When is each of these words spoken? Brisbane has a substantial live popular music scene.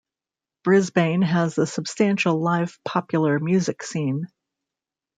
Brisbane 0.63 1.21
has 1.21 1.59
a 1.59 1.67
substantial 1.67 2.39
live 2.41 2.79
popular 2.83 3.37
music 3.37 3.83
scene. 3.83 4.25